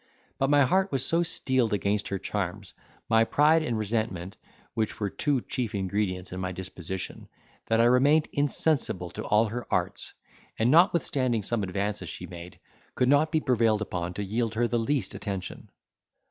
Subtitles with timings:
[0.39, 2.73] But my heart was so steeled against her charms
[3.07, 4.35] by pride and resentment,
[4.73, 7.27] which were two chief ingredients in my disposition,
[7.67, 10.15] that I remained insensible to all her arts;
[10.57, 12.59] and notwithstanding some advances she made,
[12.95, 15.69] could not be prevailed upon to yield her the least attention.